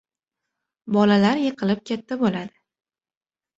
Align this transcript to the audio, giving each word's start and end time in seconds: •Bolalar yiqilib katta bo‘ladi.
•Bolalar 0.95 1.43
yiqilib 1.43 1.85
katta 1.93 2.19
bo‘ladi. 2.25 2.53